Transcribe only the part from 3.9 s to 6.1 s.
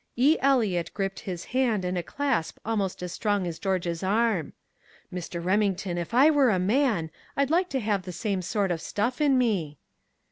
arm. "Mr. Remington,